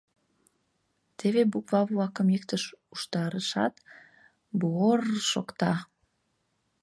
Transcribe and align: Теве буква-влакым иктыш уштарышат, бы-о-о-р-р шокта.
Теве 1.17 1.41
буква-влакым 1.51 2.27
иктыш 2.35 2.63
уштарышат, 2.93 3.73
бы-о-о-р-р 4.59 5.19
шокта. 5.31 5.73